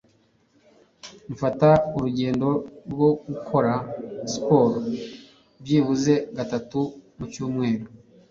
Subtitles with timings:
[1.33, 2.49] Mfata urugendo
[2.91, 3.73] rwo gukora
[4.31, 4.77] siporo
[5.61, 6.79] byibuze gatatu
[7.17, 7.85] mu cyumweru.